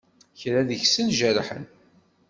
[0.39, 1.63] Kra deg-sen jerḥen.